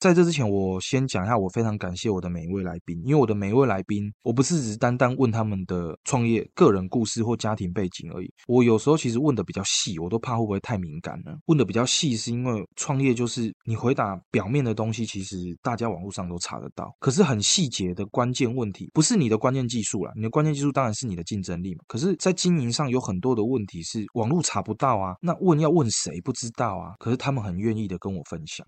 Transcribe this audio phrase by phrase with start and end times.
[0.00, 8.32] 在这之前，我先讲一下，我非常感谢我的每一位来宾，因为我的每一位来宾，我不是只单单问他们的创业个人故事或家庭背景而已。
[8.48, 11.38] 我有时候其实问的比较细，我都怕会不会太敏感了。
[11.48, 21.84] 问的比较细，是因为创业就是你回答表面的东西，其实大家网络上都查得到，可是很细节的关键问题，不是你的关键技术了，你的关键技术当然是你的竞争力嘛。
[21.86, 26.94] 可是，在经营上有很多的问题是网络查不到啊，那问要问谁不知道啊？
[26.98, 28.66] 可是他们很愿意的跟我分享。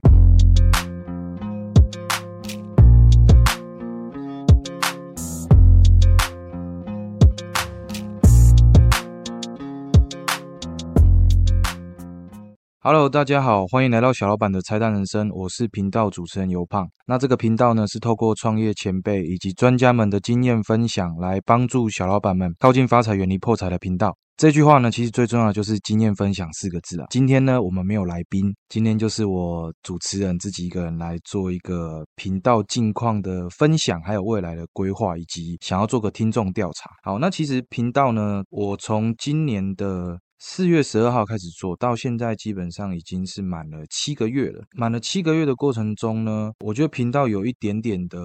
[12.84, 16.84] Hello，大家好，欢迎来到小老板的拆弹人生，我是频道主持人尤胖。
[17.06, 24.12] 那这个频道呢，是透过创业前辈以及专家们的经验分享，来帮助小老板们靠近发财、远离破财的频道。
[24.36, 27.06] 这句话呢，其实最重要的就是经验分享四个字啊。
[27.10, 36.90] 今天呢，我们没有来宾，今天就是我主持人自己一个人来做一个频道近况的分享，还有未来的规划，以及想要做个听众调查。
[37.04, 40.18] 好，那其实频道呢，我从今年的。
[40.44, 44.60] 四月十二号开始做到现在，基本上已经是满了七个月了。
[44.72, 48.18] 满了七个月的过程中呢，我觉得频道有一点点的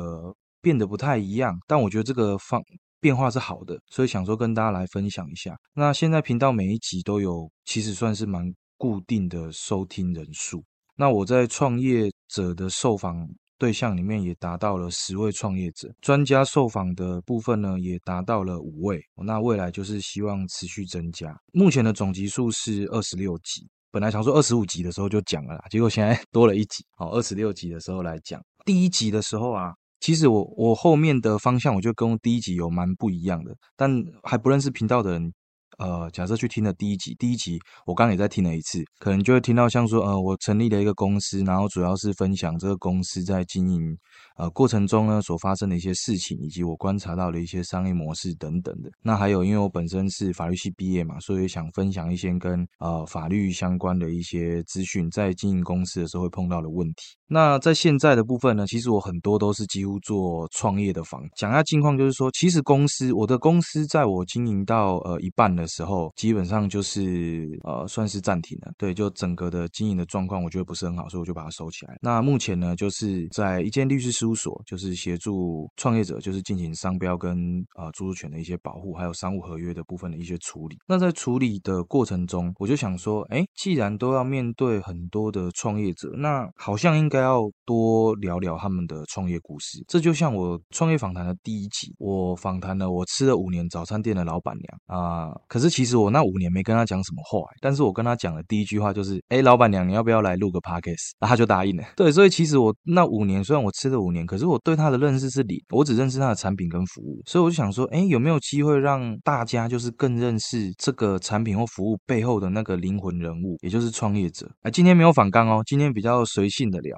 [0.60, 2.60] 变得不太一样，但我觉得这个方
[3.00, 5.56] 变化是好的，所以想说跟大家来分享一下。
[5.76, 10.64] 那现在频道每一集都有，其实算是蛮固定的收听人数。
[10.96, 13.30] 那我在创业者的受访。
[13.58, 19.02] 对象里面也达到了十位创业者，专家受访的部分呢也达到了五位。
[19.26, 21.36] 那未来就是希望持续增加。
[21.54, 26.86] 目前的总集数是二十六集，本来想说二十五集的时候就讲了啦，结果现在 多了一集。
[26.96, 35.34] 好，二十六集的时候来讲，第一集的时候啊，其实我我后面的方向我就跟第一集有蛮不一样的，但还不认识频道的人。
[35.78, 43.98] 呃，假设去听了第一集，第一集我刚也在听了一次，可能就会听到像说，呃，我成立了一个公司，然后主要是分享这个公司在经营
[44.38, 48.90] 呃过程中呢所发生的一些事情，以及我观察到的一些商业模式等等的。
[49.02, 57.17] 那还有，因为我本身是法律系毕业嘛，所以想分享一些跟呃法律相关的一些资讯，在经营公司的时候会碰到的问题。
[57.30, 61.22] 那在现在的部分呢，其实我很多都是几乎做创业的房。
[61.36, 65.68] 讲一下近况，就是说，其实公司我的公司在我经营到呃一半的。
[65.68, 71.98] 时候基本上就是呃算是暂停了，对，就整个的经营的状况我觉得不是很好，所以我就把它收起来。
[72.02, 77.38] 那目前呢，就是在一间律师事务所，就是协助创业者，就是进行商标跟
[77.78, 80.78] 呃著作权的一些保护，还有商务合约的部分的一些处理。
[80.88, 89.84] 那在处理的过程中，我就想说，哎，既然都要面对很多的创业者，那好像应该要多聊聊他们的创业故事。
[89.88, 95.34] 这就像我创业访谈的第一集，我访谈了我吃了五年早餐店的老板娘啊。
[95.48, 101.12] 可是其实我那五年没跟他讲什么话，但是我跟他讲的第一句话就是，哎，老板娘，你要不要来录个 podcast？
[101.20, 101.84] 然后他就答应了。
[101.96, 107.22] 对，所以其实我那五年虽然我吃了五年，可是我对他的认识是零，我只认识他的产品跟服务。
[107.26, 114.50] 所以我就想说，哎，有没有机会让大家就是更认识这个产品或服务背后的那个灵魂人物，也就是创业者？
[114.62, 116.98] 哎，今天没有反刚哦，今天比较随性的聊。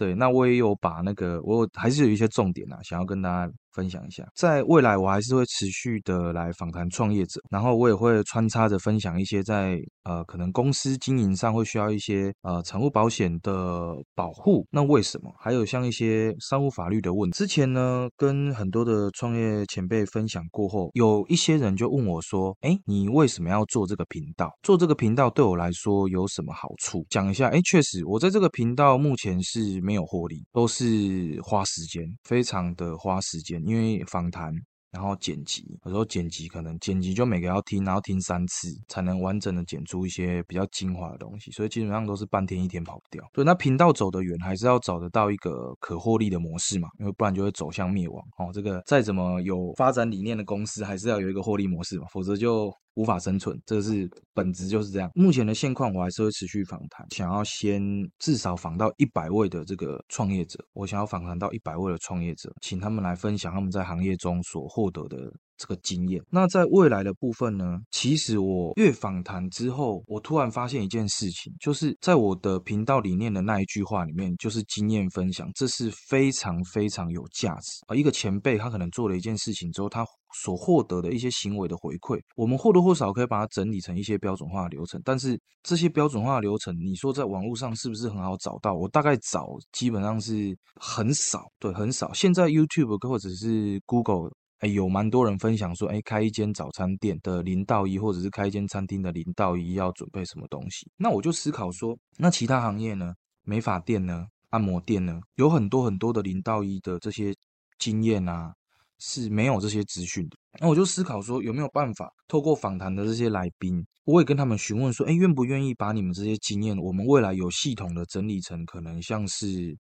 [0.00, 3.52] 对，那我也有把那个，我还是有一些重点啊，想要跟大家。
[3.72, 15.32] 分享一下，在未来我还是会持续的来访谈创业者，然后我也会穿插着分享一些在呃可能公司经营上会需要一些呃财务保险的保护，那为什么？
[15.38, 17.38] 还有像一些商务法律的问题。
[17.38, 24.50] 之前呢跟很多的创业前辈分享过后，有一些人就问我说：“哎，你为什么要做这个频道？
[24.64, 33.60] 做这个频道对我来说有什么好处？”讲一下，哎，确实我在这个频道目前是没有获利，都是花时间，非常的花时间。
[33.66, 34.54] 因为访谈，
[34.92, 43.24] 然后剪辑，有时候剪辑可能剪辑就每个要听，然后听三次才能完整的剪出一些比较精华的东西，所以基本上都是半天一天跑不掉。
[43.32, 48.22] 对，那频道走得远，还是要找得到一个可获利的模式嘛，因为不然就会走向灭亡。
[48.38, 52.72] 哦，这个再怎么有发展理念的公司，还是要有一个获利模式嘛，否则就。
[52.94, 55.10] 无法生存，这是本质就是这样。
[55.14, 57.82] 目前的现况，我还是会持续访谈，想要先
[58.18, 66.22] 至少访到一百位的这个创业者，我想要访谈到一百位的创业者，请他们来分享他们在行业中所获得的这个经验。
[66.30, 67.78] 那在未来的部分呢？
[67.90, 77.94] 其实我越访谈之后，我突然发现一件事情，就是在我的频道里面的那一句话里面，就是经验分享，这是非常非常有价值啊。
[77.94, 80.02] 一个前辈他可能做了一件事情之后，他
[80.42, 85.00] 所获得的一些行为的回馈，我们或多或少可以把它整理成一些标准化流程。
[85.04, 88.74] 但是这些标准化流程，你说在网络上是不是很好找到？
[88.74, 92.12] 我大概找基本上是很少，对，很少。
[92.14, 94.30] 现在 YouTube 或者是 Google，
[94.60, 100.90] 哎，有蛮多人分享说，哎，开一间早餐店的零到一，或者是开一间餐厅的零到一要准备什么东西。
[100.96, 103.12] 那我就思考说，那其他行业呢？
[103.42, 104.26] 美发店呢？
[104.50, 107.32] 按摩店呢，有很多很多的零到一的这些
[107.78, 108.52] 经验啊，
[108.98, 110.36] 是没有这些资讯的。
[110.60, 119.78] 那我就思考说，有没有办法透过访谈的这些来宾，我也跟他们询问说，哎，愿不愿意把你们这些经验，我们未来有系统的整理成可能像是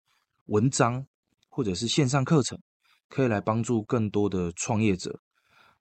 [0.48, 1.04] 文章
[1.48, 2.60] 或者是线上课程，
[3.10, 5.20] 可以来帮助更多的创业者，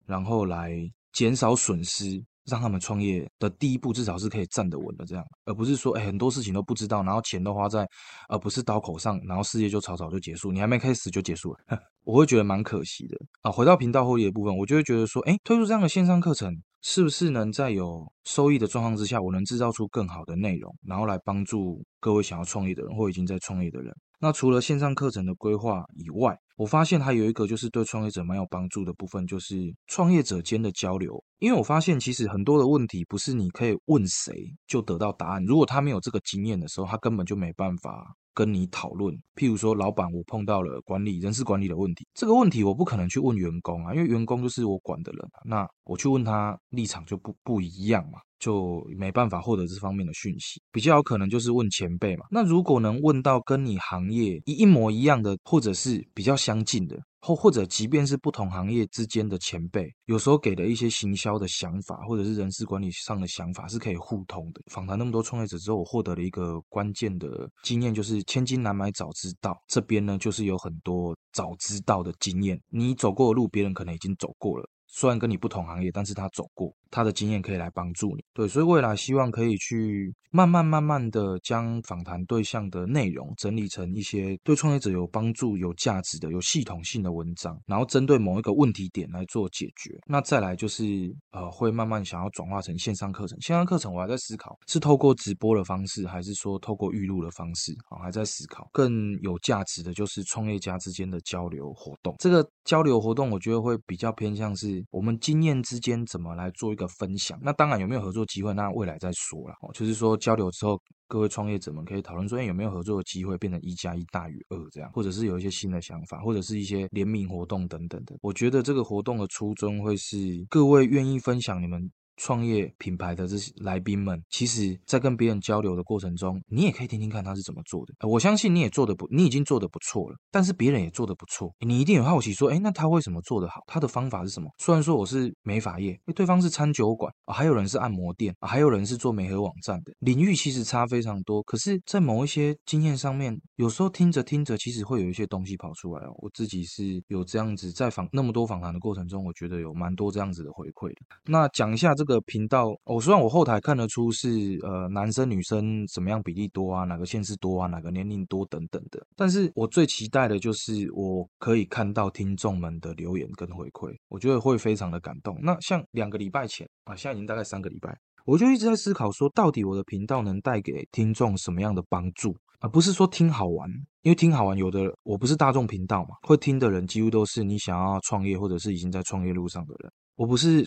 [0.07, 0.73] 然后来
[1.13, 2.25] 减少损失。
[2.49, 7.85] 让他们创业的第一步至少是可以站得稳的，这样，而不是说，哎，很多事情都不知道，然后钱都花在，
[8.29, 11.59] 而不是刀口上，然后事业就草草就结束，你还没开始就结束了，
[12.07, 13.51] 我会觉得蛮可惜的啊。
[13.51, 23.93] 回到频道后益的部分，我就会觉得说，哎，推出这样的线上课程，是不是能在有收益的状况之下，我能制造出更好的内容，然后来帮助各位想要创业的人或已经在创业的人。
[24.19, 31.23] 那除了线上课程的规划以外，我发现还有一个就是对创业者蛮有帮助的部分，就是创业者间的交流。
[31.39, 34.33] 因为我发现其实很多的问题不是你可以问谁
[34.67, 39.13] 就得到答案，如果他没有这个经验的时候，他根本就没办法跟你讨论。
[39.35, 48.21] 譬如说，老板，我碰到了管理人事管理的问题，这个问题我不可能去问员工啊，因为员工就是我管的人啊，那我去问他立场就不不一样嘛。
[48.39, 52.27] 就没办法获得这方面的讯息，比较有可能就是问前辈嘛。
[52.31, 64.61] 那如果能问到跟你行业一一模一样的，或者是比较相近的，或或者即便是不同行业之间的前辈，有时候给的一些行销的想法，或者是人事管理上的想法是可以互通的。
[64.71, 69.61] 访谈那么多创业者之后，我获得了一个关键的经验，就是千金难买早知道。
[69.67, 74.65] 这边呢，就是有很多早知道的经验，你走过的路，别人可能已经走过了。
[74.89, 78.25] 虽然跟你不同行业，但是他走过，他的经验可以来帮助你。
[78.33, 89.99] 对，所以未来希望可以去慢慢慢慢的将访谈对象的内容整理成一些对创业者有帮助、有价值的、有系统性的文章，然后针对某一个问题点来做解决。
[90.07, 90.85] 那再来就是
[91.31, 93.41] 呃，会慢慢想要转化成线上课程。
[93.41, 98.03] 线上课程我还在思考，是透过直播的方式，还是说透过预录的方式啊？
[98.03, 98.69] 还在思考。
[98.73, 102.15] 更有价值的就是创业家之间的交流活动。
[102.19, 104.85] 这个交流活动，我觉得会比较偏向是。
[104.91, 107.39] 我们经验之间怎么来做一个分享？
[107.43, 109.55] 那当然有没有合作机会，那未来再说了。
[109.63, 110.79] 哦，就是说交流之后，
[111.09, 118.15] 各位创业者们可以讨论说，哎，有没有合作的机会，变成一加一大于二这样，或者是有一些新的想法，或者是一些联名活动等等的。
[118.21, 121.91] 我觉得这个活动的初衷会是各位愿意分享你们。
[122.17, 128.09] 创业品牌的这些来宾们，其实，在跟别人交流的过程中，你也可以听听看他是怎么做的。
[128.09, 130.17] 我相信你也做的不，你已经做的不错了。
[130.31, 133.61] 但是别人也做的不错，你一定有好奇说，哎，那他为什么做得好？
[133.67, 134.51] 他的方法是什么？
[134.59, 141.43] 虽然说我是美发业，对方是餐酒馆啊，还有人是按摩店啊，还有人是做美合网站的，领域其实差非常多。
[141.43, 146.15] 可是，在某一些经验上面，有时候听着听着，其实会有一些东西跑出来哦。
[146.19, 150.97] 我自己是有这样子在访那么多访谈的过程中，我觉得有蛮多这样子的回馈的。
[151.27, 152.06] 那讲一下这。
[152.07, 165.37] 个频道，我虽然我后台看得出是呃男生女生什么样比例多啊，哪个县市多啊，哪个年龄多等等的，但是我最期待的就是我可以看到听众们的留言跟回馈，我觉得会非常的感动。
[165.43, 167.95] 那像两个礼拜前啊，现在已经大概三个礼拜，
[168.25, 173.69] 我就一直在思考说，到底我的频道能带给听众什么样的帮助，而不是说听好玩，
[174.03, 180.67] 因为听好玩，有的我不是大众频道嘛，会听的人几乎都是你想要创业或者是已经在创业路上的人，我不是。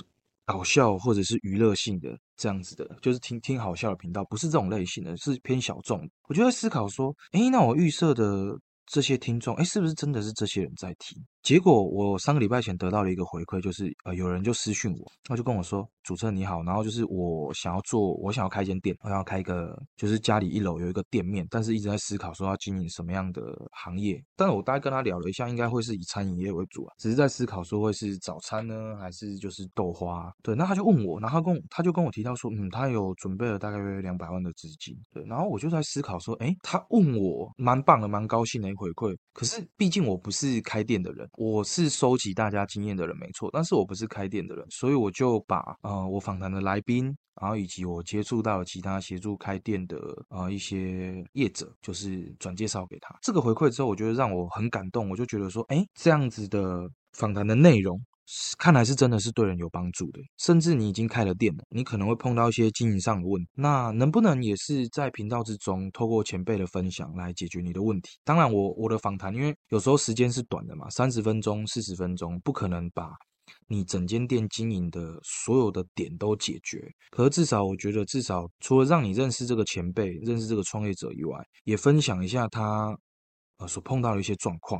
[0.50, 6.02] 搞笑或者是娱乐性的这样子的，就是听听好笑的频道，不是这种类型的，是偏小众。
[6.28, 11.24] 我就在思考说，哎，那我预设的这些听众，哎，是不是真的是这些人在听？
[11.42, 15.88] 结果我三个礼拜前得到了一个回馈，就是呃，有人就私讯我，他就跟我说。
[16.04, 23.44] 主持人你好，然后就是我想要做，我想要开一间店，我想要开一个，就是家里一楼有一个店面，但是一直在思考说要经营什么样的
[23.74, 24.20] 行业。
[24.36, 30.34] 但是我大概跟他聊了一下，应该会是以餐饮业为主啊，只是在思考说会是早餐呢，还是就是豆花？
[30.42, 34.98] 对，那他就问我，然后他跟他就跟我提到说，嗯，他有准备了大概约两百万的资金。
[35.14, 39.16] 对，然后我就在思考说，哎，他问我蛮棒的，蛮高兴的一回馈。
[39.32, 46.10] 可是毕竟我不是开店的人，我是收集大家经验的人，没错，但是我不是开店的人，所以我就把呃。
[46.10, 49.98] 我访谈的来宾，然后以及我接触到其他协助开店的
[50.30, 53.16] 呃一些业者，就是转介绍给他。
[53.22, 55.08] 这个回馈之后，我觉得让我很感动。
[55.08, 58.02] 我就觉得说，哎，这样子的访谈的内容，
[58.58, 60.20] 看来是真的是对人有帮助的。
[60.38, 68.12] 甚至你已经开了店了，你可能会碰到一些经营上的问题，那能不能也是在频道之中，透过前辈的分享来解决你的问题？
[68.24, 73.12] 当然，我我的访谈，因为有时候时间是短的嘛，三十分钟、四十分钟，不可能把。
[73.68, 82.96] 你整间店经营的所有的点都解决，可是至少我觉得，至少除了让你认识这个前辈、认识这个创业者以外，也分享一下他
[83.58, 84.80] 呃所碰到的一些状况。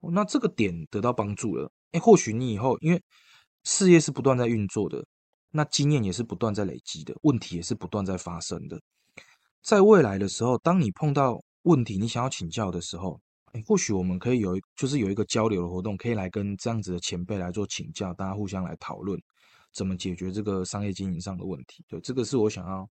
[0.00, 3.02] 那这个点得到帮助了，哎，或许你以后因为
[3.64, 5.04] 事业是不断在运作的，
[5.50, 8.80] 那经验也是不断在累积的，问题也是不断在发生的。
[9.62, 13.20] 在未来的时候，当你碰到问题你想要请教的时候，
[13.52, 19.20] 哎，或许我们可以有就是有一个交流的活动，可以来跟这样子的前辈来做请教，大家互相来讨论
[19.72, 21.84] 怎么解决这个商业经营上的问题。
[21.88, 22.88] 对，这个是我想要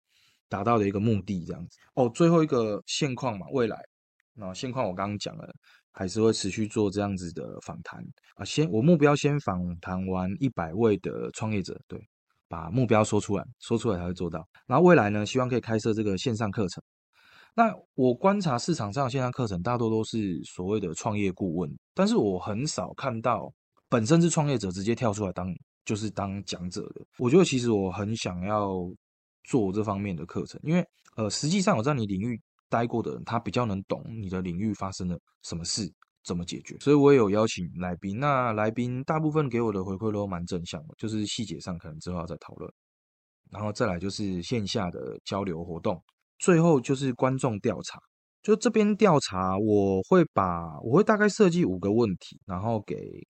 [0.50, 1.78] 达到的一个目的，这样子。
[1.94, 3.78] 哦，最后一个现况嘛，未来
[4.34, 5.54] 那现况我刚刚讲了。
[5.98, 11.98] 还是会持续做这样子的访谈啊，先我目标先访谈完一百位的创业者，对，
[12.50, 14.46] 把目标说出来，说出来才会做到。
[14.68, 16.84] 然后未来呢，希望可以开设这个线上课程。
[17.54, 23.50] 那我观察市场上线上课程大多都是所谓的创业顾问，但是我很少看到
[23.88, 25.48] 本身是创业者直接跳出来当
[25.86, 27.06] 就是当讲者的。
[27.20, 28.92] 我觉得其实我很想要
[29.46, 30.86] 做这方面的课程，因为
[31.16, 32.38] 呃，实际上我在你领域。
[32.70, 35.92] 待过的人，他比较能懂你的领域发生了什么事，
[36.24, 36.78] 怎么解决。
[36.80, 42.72] 所以我也有邀请来宾，那来宾大部分给我的回馈都蛮正向的，就是细节上可能之后要再讨论。
[43.52, 46.04] 然后再来就是线下的交流活动，
[46.40, 48.00] 最后就是观众调查。
[48.42, 52.96] 就这边调查，我会把我会大概设计五个问题，然后给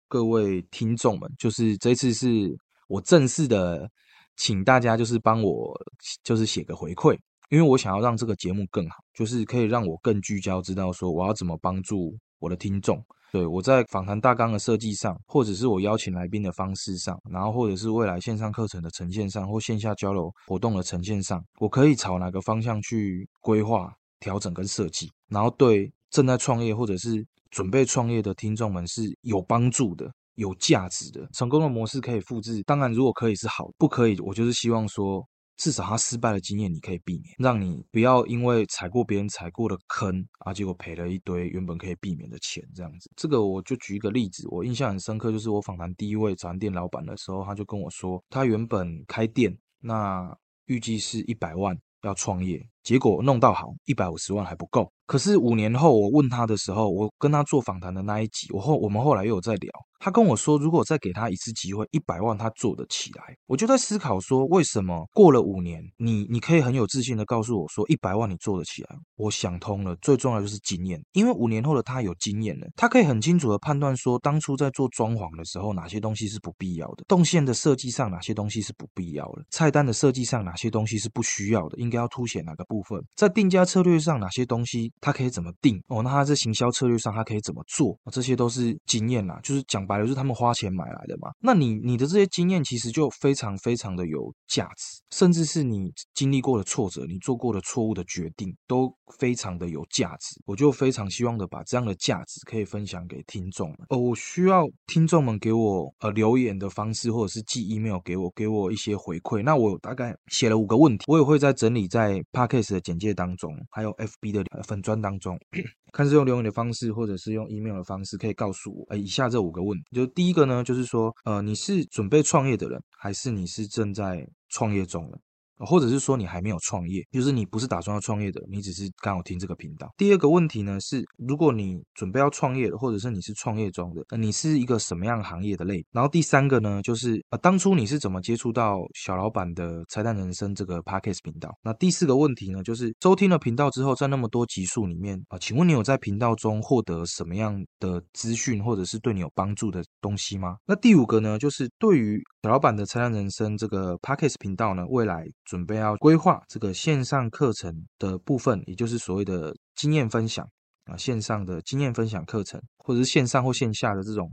[0.08, 2.56] 各位听众们，就是这次是
[2.88, 3.88] 我正式的，
[4.36, 5.76] 请大家就是帮我
[6.22, 7.18] 就是写个回馈。
[7.48, 13.00] 因为我想要让这个节目更好，就是可以让我更聚焦，知道说我要怎么帮助我的听众。
[13.32, 31.28] 对我在访谈大纲的设计上，或者是我邀请来宾的方式上，然后或者是未来线上课程的呈现上，或线下交流活动的呈现上，我可以朝哪个方向去规划、调整跟设计，然后对正在创业或者是准备创业的听众们是有帮助的、有价值的。
[31.32, 35.24] 成功的模式可以复制，当然如果可以是好，不可以我就是希望说。
[35.56, 43.10] 至少他失败的经验你可以避免，让你不要因为踩过别人踩过的坑啊，结果赔了一堆原本可以避免的钱，这样子。
[43.16, 50.36] 这个我就举一个例子，我印象很深刻，就是我访谈第一位早餐店老板的时候，他就跟我说，他原本开店，那
[50.66, 54.88] 预计是一百万要创业，结果弄到好一百五十万还不够。
[55.06, 59.70] 可是五年后我问他的时候，我跟他做访谈的那一集，我后我们后来又有在聊。
[59.98, 63.22] 他跟我说，如果再给他一次机会，一百万他做得起来。
[63.46, 68.96] 我就在思考说，为什么过了五年，你你可以很有自信的告诉我说，一百万你做得起来？
[69.16, 86.02] 我想通了，最重要就是经验，因为五年后的他有经验了，他可以很清楚的判断说，当初在做装潢的时候，哪些东西是不必要的，动线的设计上哪些东西是不必要的，菜单的设计上哪些东西是不需要的，应该要凸显哪个部部分，在定价策略上哪些东西他可以怎么定哦？
[86.02, 87.98] 那他在行销策略上他可以怎么做？
[88.12, 90.66] 这些都是经验啦，就是讲白了，就是他们花钱。
[90.76, 91.30] 买来的嘛？
[91.40, 100.38] 那你你的这些经验其实就非常非常的有价值，甚至是你经历过的挫折，你做过的错误的决定，都非常的有价值。
[100.44, 103.78] 我就非常希望的把这样的价值可以分享给听众们。
[103.88, 109.42] 呃，我需要听众们给我呃留言的方式，或者是寄 email 给我，给我一些回馈。
[109.42, 115.38] 那我大概写了五个问题，我也会在整理在 park 的简介当中，还有 FB 的粉砖当中。
[115.92, 125.18] 看是用留言的方式，或者是用 email 的方式，可以告诉我，呃，以下这五个问题，就第一个呢，就是说，呃，你是准备创业的人，还是你是正在创业中的？
[125.64, 129.90] 或者是说你还没有创业，就是你不是打算要创业的，你只是刚好听这个频道。
[129.96, 135.84] 第二个问题呢是，如果你准备要创业的，或者是你是创业中的，呃，你是一个什么样行业的类？
[135.92, 141.56] 然后第三个呢，就是呃，当初你是怎么接触到小老板的拆弹人生这个 podcast 频道？
[141.62, 150.56] 那第四个问题呢，就是收听了频道之后，在那么多集数里面啊，请问你有在频道中获得什么样的资讯，或者是对你有帮助的东西吗？
[150.66, 155.24] 那第五个呢，就是对于小老板的拆弹人生这个 podcast 频道呢，未来。
[155.46, 160.46] 准备要规划这个线上课程的部分，也就是所谓的经验分享
[160.84, 164.30] 啊，线上的经验分享课程，或者是线上或线下的这种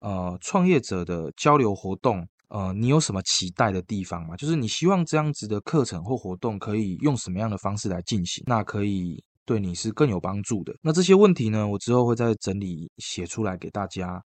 [0.00, 4.36] 呃创业者的交流活动，呃，你有什么期待的地方吗？
[4.36, 8.44] 就是你希望这样子的课程或活动可以用什么样的方式来进行？
[8.46, 10.74] 那可以对你是更有帮助的。
[10.82, 14.20] 那这些问题呢，我之后会再整理写出来给大家，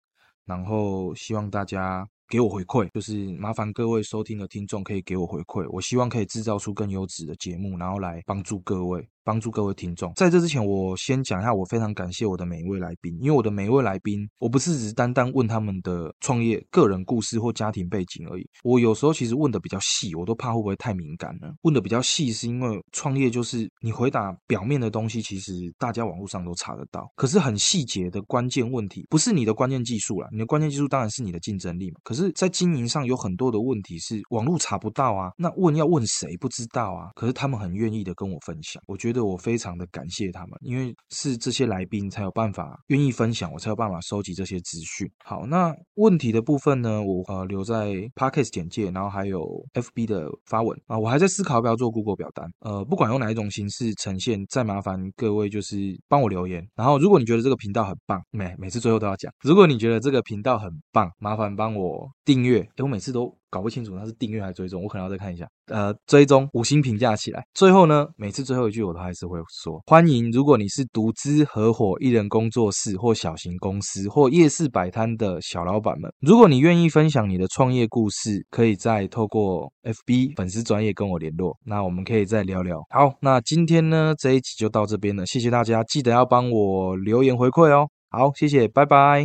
[0.47, 2.05] 然后希望大家。
[2.31, 9.05] 给我回馈，就是麻烦各位收听的听众可以给我回馈，我希望可以制造出更优质的节目，然后来帮助各位。
[9.25, 10.12] 帮助各位听众。
[10.15, 18.49] 在这之前，我先讲一下，我非常感谢我的每一位来宾，因为我的每一位来宾，我不是只单单问他们的创业、个人故事或家庭背景而已。
[18.62, 21.55] 我有时候其实问的比较细，我都怕会不会太敏感了。
[21.62, 27.11] 问的比较细，是因为创业就是你回答表面的东西，其实大家网络上都查得到。
[27.15, 32.00] 可是很细节的关键问题，不是你的关键技术了，你的关键技术当然是你的竞争力嘛。
[32.03, 37.11] 可是，在经营上有很多的问题是网络查不到啊，那问要问谁不知道啊？
[37.15, 39.10] 可是他们很愿意的跟我分享，我觉得。
[39.11, 45.11] 觉得我非常的感谢他们，因为是这些来宾才有办法愿意分享，我才有办法收集这些资讯。
[45.25, 52.49] 好，那问题的部分呢，我呃留在 Podcast 简介，然后还有 FB 的发文啊，我还在思考要不要做 Google 表单。
[52.61, 55.76] 呃，不管用哪一种形式呈现，再麻烦各位就是
[56.07, 56.64] 帮我留言。
[56.76, 62.61] 然后，如果你觉得这个频道很棒，每每次最后都要讲，如果你觉得这个频道很棒，麻烦帮我订阅。
[62.61, 63.40] 诶我每次都。
[63.50, 65.47] 搞不清楚他是订阅还是追踪，我可能要再看一下。
[65.66, 67.42] 呃，追踪五星评价起来。
[67.54, 82.80] 最后呢，每次最后一句我都还是会说：欢迎，如果你是独资、合伙、艺人工作室或小型公司或夜市摆摊的小老板们，如果你愿意分享你的创业故事，可以再透过 FB 粉丝专业跟我联络，那我们可以再聊聊。
[82.90, 87.88] 好，那今天呢这一集就到这边了，谢谢大家，记得要帮我留言回馈哦。
[88.11, 89.19] 好，谢谢，拜拜。